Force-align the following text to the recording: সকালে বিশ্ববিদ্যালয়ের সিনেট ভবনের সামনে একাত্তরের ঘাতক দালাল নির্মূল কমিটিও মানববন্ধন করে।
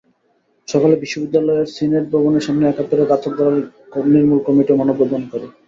সকালে 0.67 0.95
বিশ্ববিদ্যালয়ের 0.95 1.67
সিনেট 1.75 2.05
ভবনের 2.13 2.45
সামনে 2.47 2.65
একাত্তরের 2.67 3.09
ঘাতক 3.11 3.33
দালাল 3.37 3.57
নির্মূল 4.13 4.39
কমিটিও 4.47 4.79
মানববন্ধন 4.79 5.23
করে। 5.31 5.45